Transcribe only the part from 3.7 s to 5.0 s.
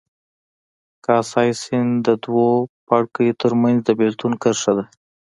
د بېلتون کرښه ده.